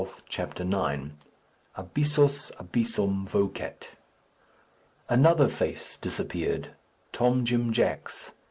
CHAPTER 0.27 0.63
IX. 0.63 1.11
ABYSSUS 1.77 2.51
ABYSSUM 2.57 3.27
VOCAT. 3.27 3.89
Another 5.07 5.47
face, 5.47 5.95
disappeared 5.95 6.69
Tom 7.13 7.45
Jim 7.45 7.71
Jack's. 7.71 8.31